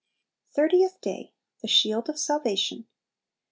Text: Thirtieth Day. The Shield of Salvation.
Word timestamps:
Thirtieth 0.55 0.99
Day. 1.01 1.31
The 1.61 1.67
Shield 1.67 2.09
of 2.09 2.17
Salvation. 2.17 2.87